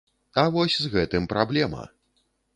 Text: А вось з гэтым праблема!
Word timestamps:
А 0.43 0.45
вось 0.55 0.77
з 0.85 0.91
гэтым 0.95 1.29
праблема! 1.35 1.87